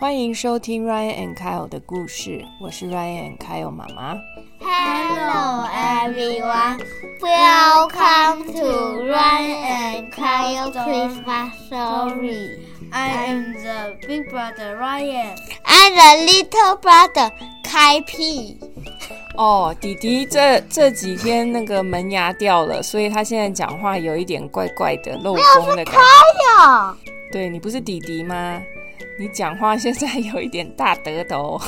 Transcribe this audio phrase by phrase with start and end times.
[0.00, 4.18] 欢迎收听 Ryan and Kyle 的故事，我是 Ryan and Kyle 妈妈。
[4.58, 6.80] Hello everyone,
[7.20, 12.60] welcome to Ryan and Kyle Christmas story.
[12.90, 15.36] I am the big brother Ryan.
[15.66, 17.30] I'm the little brother
[17.62, 18.58] 开屁。
[19.36, 26.00] 哦，弟弟这这几天那个门牙掉了，所以他现在讲话有一点怪怪的，漏风的感觉。
[26.00, 26.96] 哟，
[27.30, 28.62] 对你不是弟弟吗？
[29.20, 31.60] 你讲话现在有一点大舌头，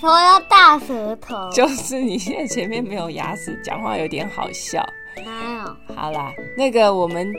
[0.00, 4.84] 说要大舌头，就是你现在前面没有牙齿，讲话有点好笑。
[5.24, 5.94] 哪有？
[5.94, 7.32] 好啦，那个我们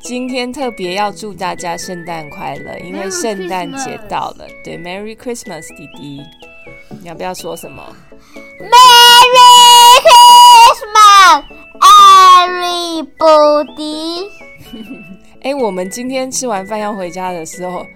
[0.00, 4.46] 今天特别要祝大家圣诞快乐，因为圣诞节到了。
[4.64, 6.22] 对，Merry Christmas，弟弟，
[6.88, 7.82] 你要不要说什么
[8.58, 10.00] ？Merry
[10.80, 11.44] Christmas,
[13.12, 14.30] everybody！
[15.44, 17.86] 哎，我们今天吃完饭要回家的时候，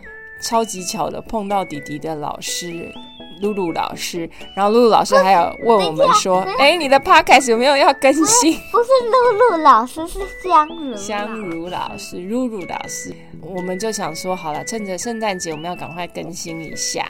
[0.42, 2.92] 超级巧的碰到弟弟的老师
[3.40, 8.54] 露露老师，然后露露老师还有问我们说， 哎，你的 podcast 有没有要更新？
[8.72, 10.96] 不是露露老师，是香如。
[10.96, 17.08] 香如老师、露露老师，我们就想说，好了，趁着圣诞节，我们要赶快更新一下。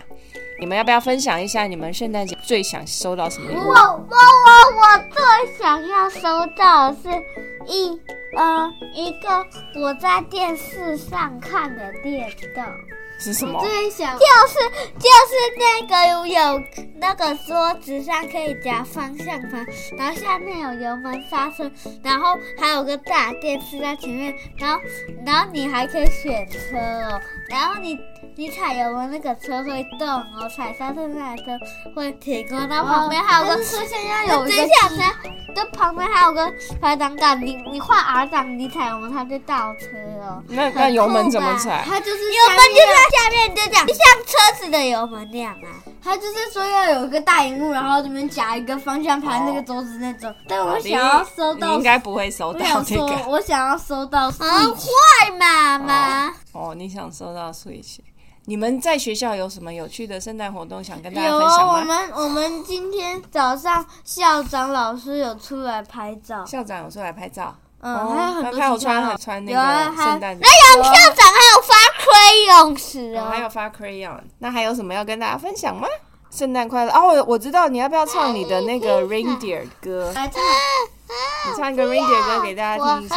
[0.61, 3.75] 你们要不要分享一下你们圣诞节最想收到什么礼物我？
[3.75, 6.21] 我我我最想要收
[6.57, 7.09] 到的是
[7.73, 7.97] 一
[8.37, 9.47] 呃一个
[9.81, 12.65] 我在电视上看的电动，
[13.19, 13.61] 是什么？
[13.61, 14.55] 最想就是
[14.99, 16.63] 就是那个有有
[16.97, 19.67] 那个桌子上可以夹方向盘，
[19.97, 21.71] 然后下面有油门刹车，
[22.03, 24.81] 然后还有个大电视在前面，然后
[25.27, 27.99] 然后你还可以选车哦，然后你。
[28.37, 32.69] 你踩油门，那个车会动哦；踩刹车，那个车会停哦。
[32.71, 35.15] 然后旁边还有个但是说现在有等一个一下，等一下，
[35.57, 39.87] 这旁边还有个排挡杆，你你换 R 档，你踩油门它就倒车
[40.29, 40.43] 哦。
[40.49, 41.83] 那那油门怎么踩？
[41.87, 45.69] 它就是油门就在下面，就这样，就像车子的油门那样啊。
[46.03, 50.33] 它就是说要有一个大荧幕，然后这边夹一个方向盘，那个桌子那种。
[50.47, 56.29] 但我想要收到，你应该不会收到，这个我想要收到啊，坏妈妈！
[56.53, 56.75] 哦。
[56.75, 57.99] 你想收到 Switch？
[58.45, 61.81] 你们在学校有什么有趣的圣诞活动想跟大家分享我？
[61.81, 74.19] 们我们今天早上校长老师有出来拍照，校长有出来拍照，嗯，哦还有很多那他有穿穿那个圣诞，那杨校长还有发 crayon 时哦哦，还有发 crayon。
[74.39, 75.87] 那还有什么要跟大家分享吗？
[76.31, 77.07] 圣诞快乐哦！
[77.07, 80.13] 我我知道你要不要唱你的那个 reindeer 歌？
[80.15, 80.43] 来唱
[81.47, 83.17] 你唱一个 reindeer 歌给大家听一下。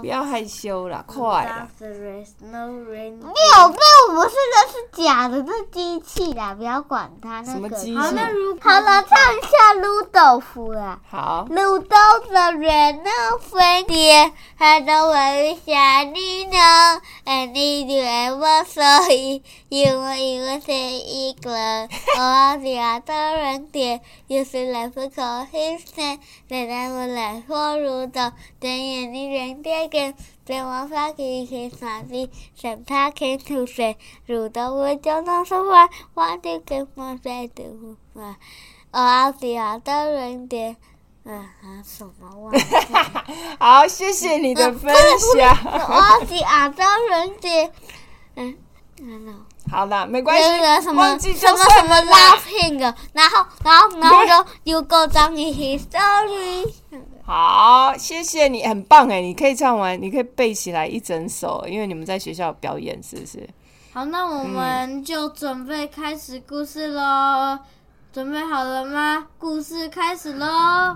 [0.00, 1.68] 不要害羞啦，快啦。
[1.80, 7.40] 没有，那不是，那是假的，那机器啦，不要管它。
[7.40, 11.00] 那个什么机器好，那如果好了，唱一下卤豆腐啦。
[11.08, 11.96] 好，卤豆
[12.28, 17.00] 的人呢，飞碟，还能问一下你呢？
[17.24, 21.50] 哎，你的我所以，因为因为是一个
[22.18, 26.02] 我俩的人点，有时来不可黑色，
[26.48, 30.14] 来来我来火炉的，但愿你人点点。
[30.44, 32.30] 在我发给给傻逼，
[32.62, 33.96] 让他看吐水，
[34.26, 37.48] 如到我就能说话，我就跟我在
[39.78, 40.76] 的人点。
[41.24, 41.50] 啊
[41.84, 42.62] 什么玩意？
[43.58, 44.94] 好，谢谢你的分
[45.34, 45.58] 享。
[45.64, 46.24] 我
[46.68, 47.72] 家的人点，
[48.36, 48.56] 嗯，
[49.02, 52.38] 嗯好了，没关那个系，什么什么什么拉啦。
[52.46, 56.72] pink，然后然后然后就有个张一 history，
[57.26, 59.20] 好，谢谢你，很棒哎！
[59.20, 63.48] 你可以唱完，你可以背起来一整首，因为你们在学校表演，是不是？
[63.92, 67.58] 好，那我们就准备开始故事喽。
[68.12, 69.26] 准备好了吗？
[69.38, 70.46] 故事开始喽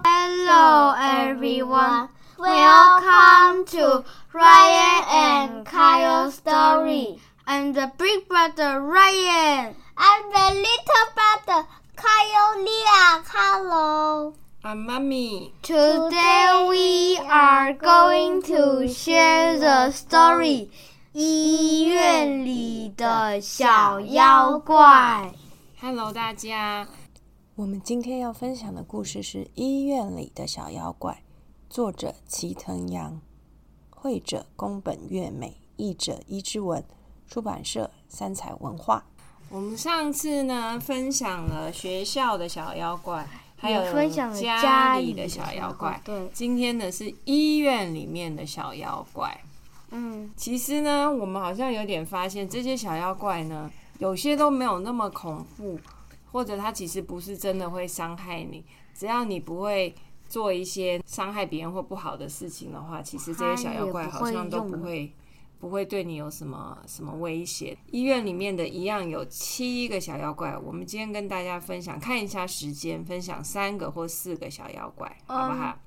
[0.04, 2.08] ！Hello everyone,
[2.38, 7.18] welcome to Ryan and Kyle story.
[7.44, 9.74] I'm the big brother Ryan.
[9.96, 11.66] I'm the little brother
[11.96, 14.39] Kyle Lia Hello。
[14.62, 20.68] 啊，妈咪，Today we are going to share the story.
[21.14, 25.32] 医院里的小妖怪。
[25.80, 26.86] Hello，大家。
[27.54, 31.12] 我们今天要分享的故事是《医院里的小妖怪》，
[31.74, 33.18] 作者齐藤阳，
[33.88, 36.84] 绘者宫本月美，译者伊之文，
[37.26, 39.06] 出版社三彩文化。
[39.48, 43.26] 我们上次呢分享了学校的小妖怪，
[43.60, 46.00] 还有分享家家里的小小妖怪妖怪。
[46.04, 49.38] 对今天呢是医院里面的小妖怪。
[49.90, 55.78] 嗯，其实呢，我们好像有点发现，这些小妖怪呢，有些都没有那么恐怖，
[56.32, 58.64] 或者它其实不是真的会伤害你，
[58.94, 59.92] 只要你不会
[60.28, 65.12] 做一些伤害别人或不好的事情的话，其实这些小妖怪好像都不会
[65.60, 67.76] 不会对你有什么什么威胁。
[67.92, 75.78] 医院里面的一样有七个小妖怪，我们今天跟大家分享，看一下时间，分享三个或四个小妖怪，好不好？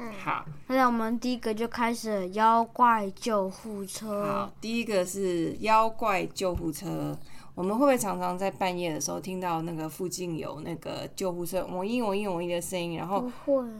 [0.00, 4.24] 嗯，好，那我们第一个就开始妖怪救护车。
[4.26, 7.18] 好，第一个是妖怪救护车。
[7.58, 13.28] 我们会不会常常在半夜的时候听到那个附近有那个救护车“嗡一嗡一嗡一”的声音，然后，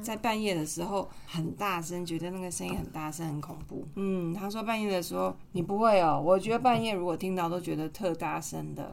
[0.02, 3.86] 在半夜的时候很大声，觉得那个声音很大声，很恐怖。
[3.94, 8.92] 嗯，他说半夜的时候你不会哦，我觉得半夜如果听到都觉得特大声的。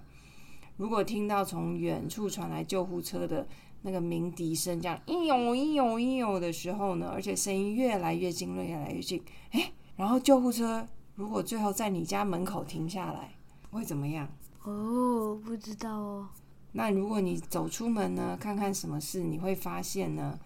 [0.77, 3.47] 如果听到从远处传来救护车的
[3.81, 13.31] 那个鸣笛声，这样“一呦一呦一呦”的时候呢，而且声音越来越近，越来越近，哎，然后救护车如果最后在你家门口停下来，
[13.71, 14.29] 会怎么样？
[14.65, 16.27] 哦，不知道哦。
[16.71, 20.37] 那如果你走出门呢，看看什么事，你会发现呢，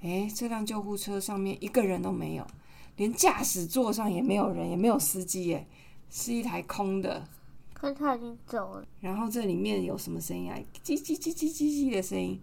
[0.00, 2.46] 诶，这辆救护车上面一个人都没有，
[2.96, 5.66] 连驾驶座上也没有人，也没有司机，耶，
[6.10, 7.28] 是一台空的。
[7.72, 8.86] 可他已经走了。
[9.00, 10.58] 然后这里面有什么声音啊？
[10.82, 12.40] 叽叽叽叽叽叽的声音。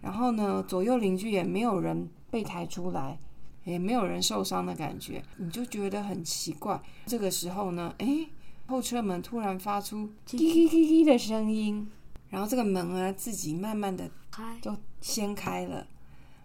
[0.00, 3.18] 然后呢，左右邻居也没有人被抬出来，
[3.64, 6.80] 也没有人受伤的感觉，你就觉得很奇怪。
[7.06, 8.28] 这个时候呢，诶，
[8.68, 11.90] 后车门突然发出滴滴滴滴的声音，
[12.28, 15.86] 然后这个门啊自己慢慢的开，就掀开了，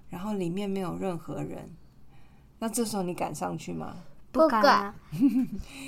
[0.09, 1.69] 然后里面没有任何人。
[2.59, 3.95] 那这时候你敢上去吗？
[4.31, 4.95] 不敢啊。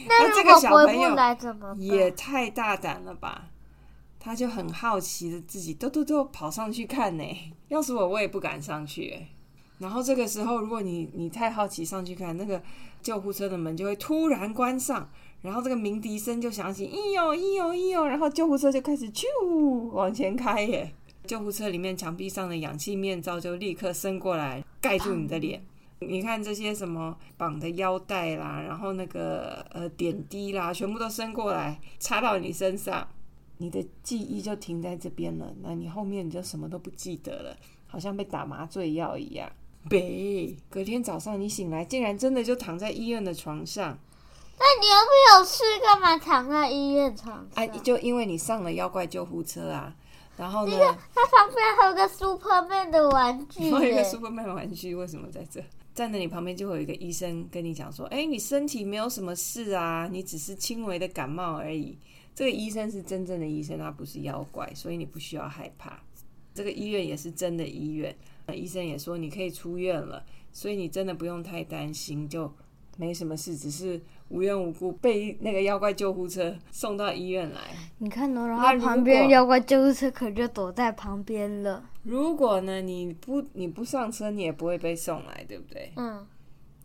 [0.08, 1.74] 那这个小朋友不来怎么？
[1.78, 3.50] 也太大胆了吧！
[4.20, 7.24] 他就很好奇的自己嘟嘟嘟跑上去看呢。
[7.70, 9.28] 要是我，我也不敢上去欸。
[9.78, 12.62] 然后这个时候，如果你你太好奇上去看，那个
[13.02, 15.10] 救护车的门就会突然关上，
[15.46, 19.24] 然后这个鸣笛声就响起，咦呦咦呦咦呦，然后救护车就开始啾
[19.92, 20.92] 往前开耶。
[21.28, 25.64] 救护车里面墙壁上的氧气面罩就立刻伸过来盖住你的脸。
[26.00, 33.08] 你看这些什么绑的腰带啦，然后那个呃点滴啦，全部都伸过来插到你身上，
[33.60, 35.54] 你的记忆就停在这边了。
[35.62, 37.56] 那你后面你就什么都不记得了，
[37.88, 39.50] 好像被打麻醉药一样。
[39.90, 43.98] 北，隔天早上你醒来，竟然真的就躺在医院的床上。
[44.58, 47.48] 那你又没有事，干嘛躺在医院床上？
[47.56, 49.96] 哎、就因为你上了妖怪救护车啊，
[50.38, 50.78] 然后呢，
[51.14, 55.64] 他旁边还有个 Superman 的玩具还有一个 Superman 玩具，为什么在这？
[55.94, 61.98] 站在你旁边就会有一个医生跟你讲说：“哎、你身体没有什么事啊，你只是轻微的感冒而已。”
[62.36, 65.98] 这个医生是真正的医生，他不是妖怪，所以你不需要害怕。
[66.54, 68.14] 这个医院也是真的医院，
[68.54, 72.54] 医生也说你可以出院了，所以你真的不用太担心，就
[72.98, 77.62] 没什么事，只是无缘无故被那个妖怪救护车送到医院来。
[78.00, 81.90] 你看哦，然后旁边妖怪救护车可就躲在旁边了。
[82.04, 85.92] 如果呢你不你不上车，你也不会被送来，对不对？
[85.96, 86.26] 嗯，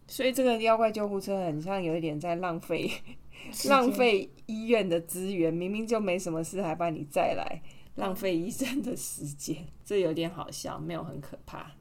[0.07, 2.91] 所以这个妖怪救护车很像有一点在浪费
[3.69, 7.63] 浪费医院的资源，明明就没什么事，还把你再来，
[7.97, 11.73] 浪费医生的时间，这有点好笑，没有很可怕。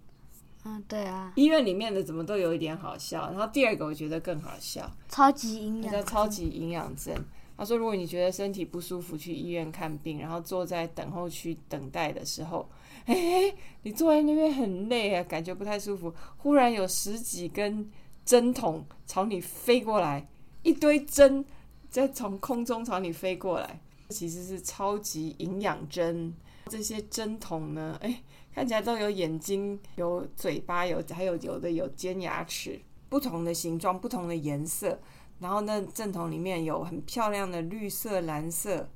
[0.70, 7.16] 嗯，对啊，医院里面的怎么都有一点好笑，然后第二个我觉得更好笑，超级营养叫养，超级营养针。
[7.58, 12.70] 他说，如果你觉得身体不舒服，去医院看病，然后坐在等候区等待的时候，
[13.06, 17.90] 哎、你坐在那边很累啊，感觉不太舒服，忽然有十几根
[18.24, 20.26] 针筒朝你飞过来，
[20.64, 21.44] 一堆针
[21.90, 26.34] 在从空中朝你飞过来，其实是超级营养针。
[26.68, 28.22] 这些针筒呢，哎、
[28.60, 35.00] 看起来都有眼睛、有嘴巴、有还有有的有尖牙齿，不同的形状、不同的颜色。
[35.40, 38.90] 然后那正筒里面有很漂亮的绿色、蓝色、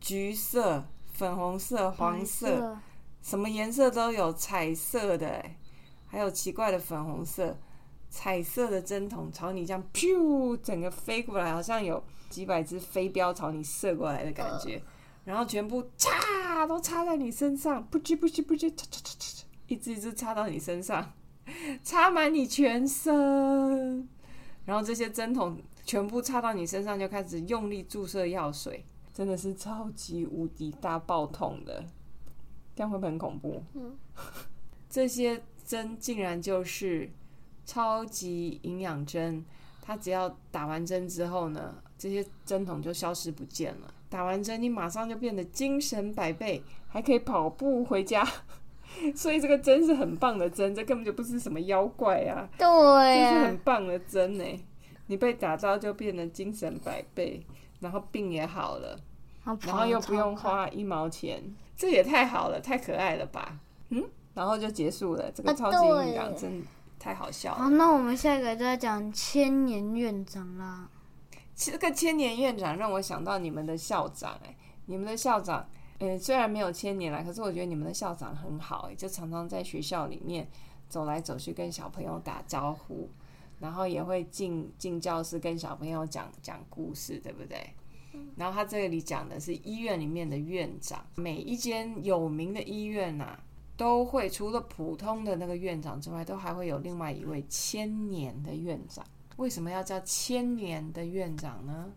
[0.00, 0.82] 橘色、
[1.12, 2.78] 粉红色、黄色，
[3.20, 5.56] 什么颜色都有，彩色的欸，
[6.06, 7.58] 还有奇怪的粉红色，
[8.08, 14.82] 彩色的针筒朝你这样噗，整个飞过来，好像有几百只飞镖朝你射过来的感觉，
[15.24, 21.12] 然后全部插都插在你身上，不吱不吱不吱，嚓嚓嚓嚓，一只一只插到你身上，
[21.82, 24.08] 插满你全身，
[24.64, 31.84] 然后这些针筒全部插到你身上，就开始用力注射药水，真的是超级无敌大爆痛的，
[32.76, 33.62] 这样会不会很恐怖？
[33.74, 33.96] 嗯，
[34.90, 37.10] 这些针竟然就是
[37.64, 39.44] 超级营养针，
[39.80, 43.94] 它只要打完针之后呢，这些针筒就消失不见了。
[44.14, 48.24] 打完针，你马上就变得精神百倍，还可以跑步回家。
[49.12, 54.44] 所以这个针是很棒的针，这根本就不是什么妖怪啊，对就是很，棒的针呢。
[55.08, 57.44] 你被打到就变得精神百倍，
[57.80, 58.96] 然后病也好了，
[59.44, 61.42] 然后然后又不用花一毛钱，
[61.76, 63.58] 这也太好了，太可爱了吧？
[63.88, 65.28] 嗯，然后就结束了。
[65.34, 66.62] 这个啊超级对营养真
[67.00, 70.88] 太好笑了好，那我们下一个就要讲千年院长啦。
[71.56, 74.56] 这个千年院长让我想到你们的校长，哎，
[74.86, 75.68] 你们的校长，
[75.98, 80.48] 嗯，虽然没有千年了，可是我觉得你们的校长很好，哎，就常常在学校里面
[80.88, 83.08] 走来走去，跟小朋友打招呼，
[83.60, 87.70] 然后也会进进教室跟小朋友讲讲故事，对不对？
[88.36, 93.38] 然后他这里讲的是医院里面的院长，每一间有名的医院呐，
[93.76, 99.04] 都会除了普通的那个院长之外，都还会有另外一位千年的院长。
[99.36, 101.92] 为什么要叫千年的院长呢？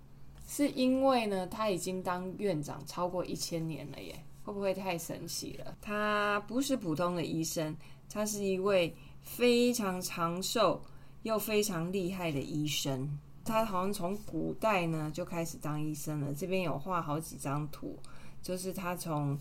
[0.48, 5.78] 是因为呢，他已经当院长超过一千年了耶，会不会太神奇了？
[5.82, 7.76] 他不是普通的医生，
[8.10, 10.82] 他是一位非常长寿
[11.24, 13.20] 又非常厉害的医生。
[13.44, 16.34] 他好像从古代呢就开始当医生了。
[16.34, 17.98] 这边有画好几张图，
[18.42, 19.38] 就是他从。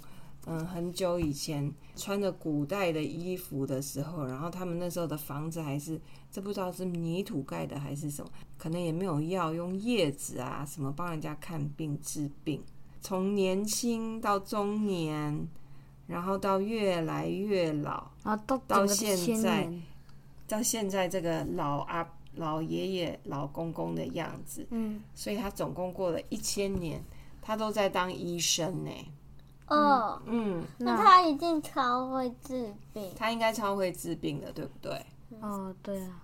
[0.48, 6.00] 嗯，很久以前穿着古代的衣服的时候，然后他们那时候的房子还是
[6.30, 12.62] 这不知道是泥土盖的还是什么，可能也没有药，用叶子啊什么帮人家看病治病。
[13.00, 15.48] 从年轻到中年，
[16.06, 19.68] 然后到越来越老，啊，到到现在，
[20.46, 27.02] 到现在这个老阿老爷爷老公公的样子，嗯，所以他总共过了一千年，
[27.42, 28.90] 他都在当医生呢。
[29.68, 33.12] 哦，嗯，那他一定超会治病。
[33.16, 35.06] 他应该超会治病的，对不对？
[35.40, 36.22] 哦，对啊。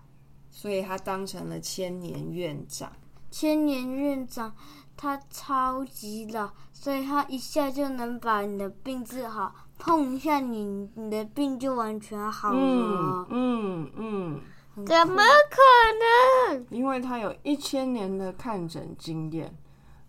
[0.51, 2.93] 所以他当成了千年院长。
[3.31, 4.55] 千年院长，
[4.97, 9.55] 他超级老，所以他一下就能把你的病治好。
[9.79, 13.27] 碰一下你，你的病就完全好了。
[13.31, 14.41] 嗯嗯，
[14.87, 15.17] 怎么
[15.51, 16.67] 可能？
[16.71, 19.53] 因为他有一千年的看诊经验，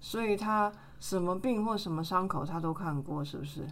[0.03, 0.71] 所以他。
[1.03, 3.67] 什么病或什么伤口他都看过，是不是？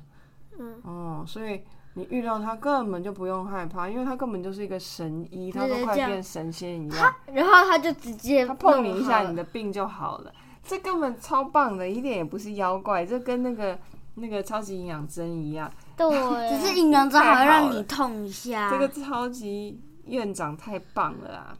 [0.59, 0.81] 嗯。
[0.83, 1.61] 哦，所以
[1.93, 7.15] 你遇到他根本就不用害怕，因为他根本就是一个神医，他都快变神仙一样。
[7.27, 10.33] 然后他就直接他碰你一下，你的病就好了。
[10.61, 13.79] 这根本超棒的，一点也不是妖怪，这跟那个
[14.15, 15.71] 那个超级营养针一样。
[15.95, 16.09] 对，
[16.51, 18.69] 只是营养针还会让你痛一下。
[18.69, 21.57] 这个超级院长太棒了啊！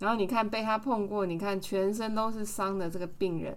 [0.00, 3.56] 然后你看被他碰过，你看全身都是伤的这个病人。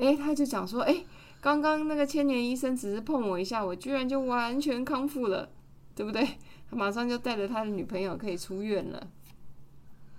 [0.00, 1.04] 哎，他就讲说，哎，
[1.40, 5.48] 刚刚那个千年医生只是碰我一下，我居然就完全康复了，
[5.94, 6.26] 对不对？
[6.70, 9.06] 他 马上就带着他的女朋友可以出院了，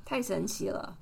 [0.05, 0.97] 太神奇了。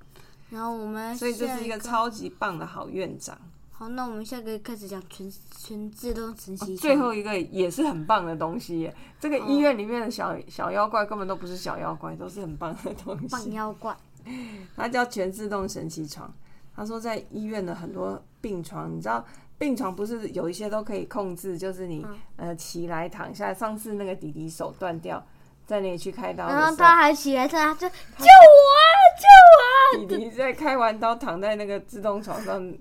[0.49, 3.37] 然后我们，所以这是一个超级棒的好院长。
[3.71, 6.75] 好，那我们下个开始讲全全自动神奇。
[6.75, 13.27] 最后一个也是很棒的东西，这个医院里面的小小妖怪根本都不是小妖怪，都是很棒的东西。
[13.27, 13.95] 棒妖怪，
[14.75, 16.33] 它叫全自动神奇床。
[16.79, 19.25] 他说，在医院的很多病床，你知道，
[19.57, 22.05] 病床不是有一些都可以控制，就是你
[22.37, 23.53] 呃起来躺下。
[23.53, 25.21] 上次那个弟弟手断掉，
[25.67, 30.07] 在那里去开刀，然后他还起来，他就救我，救我！
[30.07, 32.73] 弟弟在开完刀，躺在那个自动床上。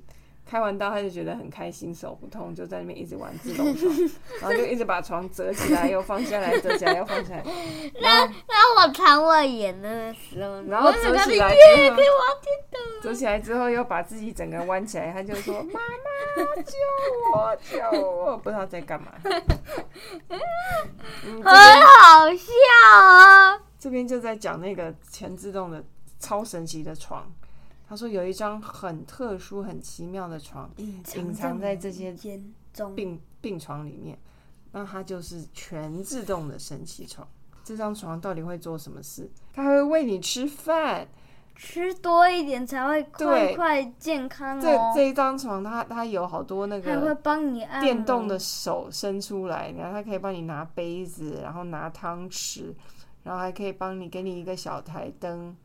[0.49, 3.95] 开完刀他就觉得很开心，手不痛，就在那边一直玩自动床，
[4.40, 7.45] 然后就一直把床折起来又放下来，折起来又放下来。
[8.00, 11.57] 那那我肠胃炎的时候，然后折起来之
[11.93, 11.97] 后，
[13.02, 16.73] 折起来之后又把自己整个弯起来，他就说：“妈妈救
[17.35, 19.12] 我，救我！”不知道在干嘛。
[21.23, 22.52] 很好笑
[23.05, 23.61] 啊！
[23.78, 25.85] 这边就在讲那个全自动的
[26.19, 27.31] 超神奇的床。
[27.88, 32.12] 他说有一张很特殊、很奇妙的床，隐藏在这些
[32.95, 34.18] 病病床里面。
[34.71, 37.26] 那它就是全自动的神奇床。
[37.64, 39.30] 这张床到底会做什么事？
[39.54, 41.09] 它会喂你吃饭，
[41.57, 44.61] 吃多一点才会快快健康哦。
[44.61, 52.75] 这这一张床，它它有好多那个，还会帮你按电动的手伸出来，然后它可以帮你拿杯子，然后拿汤匙，
[53.23, 55.57] 然后还可以帮你给你一个小台灯。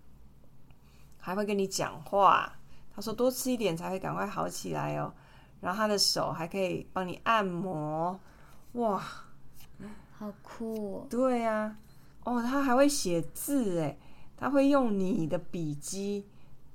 [1.25, 2.51] 还会跟你讲话，
[2.93, 5.13] 他说多吃一点才会赶快好起来哦。
[5.61, 8.19] 然后他的手还可以帮你按摩，
[8.73, 9.01] 哇，
[10.19, 10.97] 好酷！
[10.97, 11.07] 哦！
[11.09, 11.77] 对呀，
[12.25, 13.97] 哦，他还会写字诶，
[14.35, 16.27] 他会用你的笔记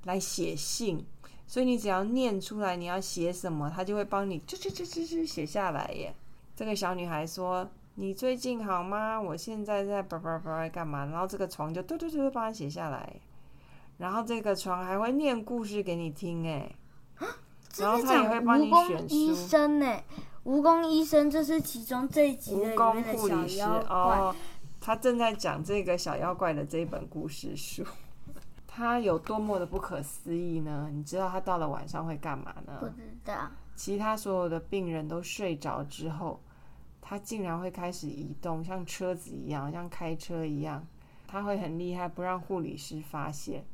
[0.05, 1.05] 来写信，
[1.45, 6.11] 所以你只要念出来你要写什么，他就会帮你就就就就就写下来耶。
[6.55, 9.21] 这个小女孩说：“你最近好吗？
[9.21, 13.13] 我现在在叭叭叭干嘛？”然后这个床就嘟嘟嘟帮他写下来。
[13.99, 16.71] 然后这个床还会念故事给你听哎，
[17.77, 19.13] 然后他也会帮你选书。
[19.13, 20.03] 医生哎，
[20.45, 24.35] 蜈蚣医生这是其中这一集的里面的小妖怪。
[24.79, 27.83] 他正在讲这个小妖怪的这一本故事书，
[28.65, 30.89] 他有多么的不可思议呢？
[30.93, 32.77] 你知道他到了晚上会干嘛呢？
[32.79, 33.51] 不知道。
[33.75, 36.41] 其他所有的病人都睡着之后，
[37.01, 40.87] 他竟然会开始移动，像车子一样，像开车一样。
[41.27, 43.65] 他会很厉害，不让护理师发现。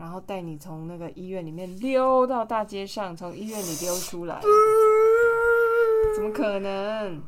[0.00, 4.40] 然后带你从那个医院里面溜到大街上，从医院里溜出来。
[6.16, 7.20] 怎么可能？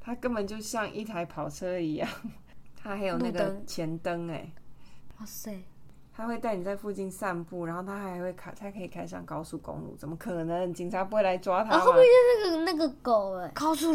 [0.00, 2.10] 它根本就像一台跑车一样，
[2.76, 4.50] 它还有那个前灯哎！
[5.20, 5.62] 哇塞！
[6.12, 9.94] 他会带你在附近散步，然后他还会开，他可以开上高速公路。
[9.96, 10.74] 怎么可能？
[10.74, 12.08] 警察不会来抓他会不会是
[12.44, 13.36] 那个那个狗？
[13.36, 13.92] 哎，高速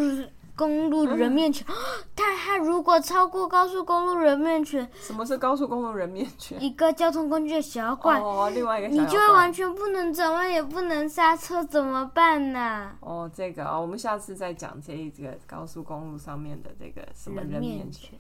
[0.56, 1.66] 公路人面犬，
[2.14, 6.62] 但它如果超过高速公路人面犬，什么是高速公路人面犬？
[6.62, 12.92] 一个交通工具的小怪哦，另外一个你就会完全不能转弯，也不能刹车，怎么办呢？
[13.00, 18.20] 哦，这个哦，我们下次再讲这一个高速公路上面的这个什么人面犬。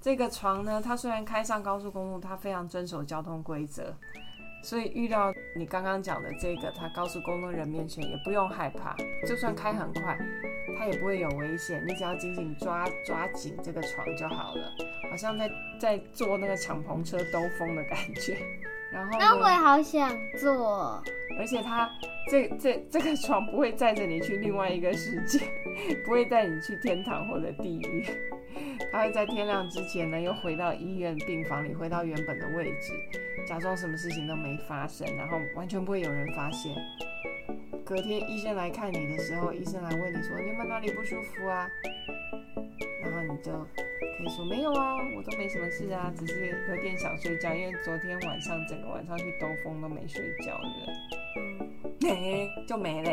[0.00, 3.94] 这个床呢，它虽然开上高速公路，它非常遵守交通规则，
[4.62, 8.94] 所以遇到你刚刚讲的这个，他高速公路人面前也不用害怕，
[9.26, 10.16] 就算开很快，
[10.78, 14.72] 他也不会有危险，你只要紧紧抓抓紧这个床就好了，
[15.10, 18.36] 好像在在坐那个敞篷车兜风的感觉。
[18.92, 21.02] 然后那我也好想坐，
[21.38, 21.90] 而且它
[22.30, 25.40] 这这这个床不会载着你去另外一个世界，
[26.04, 28.06] 不会带你去天堂或者地狱。
[28.92, 32.92] 他会在天亮之前呢，又回到医院病房里，回到原本的位置，
[33.46, 36.74] 假装什么事情都没发生，然后完全不会有人发现。
[37.84, 41.68] 隔天医生来看你的时候，医生来问你说：“你有没有哪里不舒服啊？”
[43.02, 50.92] 然后你就可以说：“没有啊，我都没什么事啊，只是有点想睡觉，因为昨天晚上整个晚上去兜风都没睡觉的。”
[51.36, 53.10] 嗯，哎， 就没了，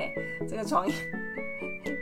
[0.48, 0.88] 这个床。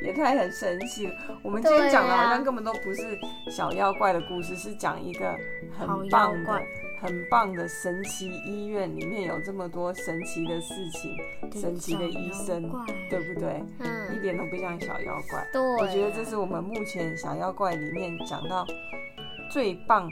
[0.01, 1.13] 也太很神奇了！
[1.43, 3.17] 我们今天讲的好像根本都不是
[3.49, 5.35] 小妖怪的故事，是讲一个
[5.77, 6.61] 很棒的、
[7.01, 11.15] 很棒的神奇医院，里面有这么多神奇的事情、
[11.61, 12.71] 神奇的医生，
[13.09, 13.63] 对不对？
[13.79, 15.47] 嗯，一点都不像小妖怪。
[15.53, 18.65] 对，我觉得这是我们目前小妖怪里面讲到
[19.51, 20.09] 最棒、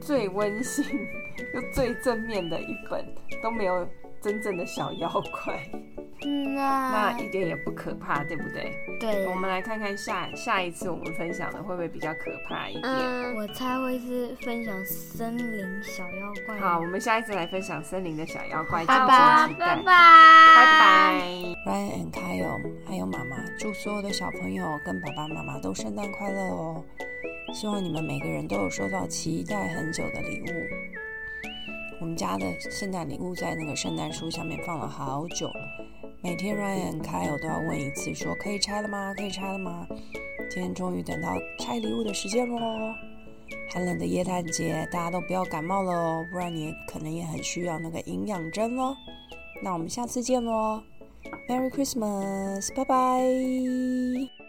[0.00, 0.84] 最温馨
[1.54, 3.04] 又最正面的一本，
[3.42, 3.86] 都没有
[4.20, 5.60] 真正的小妖怪。
[6.26, 8.72] 嗯啊，那一点也不可怕，对不对？
[9.00, 9.26] 对。
[9.26, 12.84] 我们来看看下下一次我们分享的会不会比较可怕一点？
[12.84, 16.58] 嗯，我猜会是分享森林小妖怪。
[16.58, 19.82] 好，我们下一次来分享森林的小妖怪，拜拜拜拜拜
[20.54, 21.22] 拜。
[21.66, 26.84] Ryan and Kyle 还有妈妈，祝所有的小朋友跟爸爸妈妈都圣诞快乐哦！
[27.54, 30.46] 希望你们每个人都有收到期待很久的礼物。
[32.00, 35.50] 我们家的圣诞礼物在那个圣诞树下面放了好久。
[36.22, 39.14] 每天 Ryan、Kyle 都要问一次，说可以拆了吗？
[39.16, 39.88] 可以拆了吗？
[40.50, 42.58] 今天终于等到拆礼物的时间喽！
[43.72, 48.94] 寒冷的耶诞节，大家都不要感冒了哦，不然你可能也很需要那个营养针哦。
[49.62, 50.82] 那我们下次见喽
[51.48, 54.39] ，Merry Christmas，拜拜。